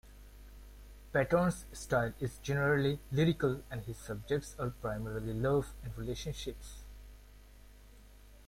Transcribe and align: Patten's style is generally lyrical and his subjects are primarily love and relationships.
Patten's 1.13 1.65
style 1.73 2.11
is 2.19 2.39
generally 2.39 2.97
lyrical 3.11 3.61
and 3.69 3.83
his 3.85 3.99
subjects 3.99 4.55
are 4.57 4.71
primarily 4.71 5.31
love 5.31 5.75
and 5.83 5.95
relationships. 5.95 6.85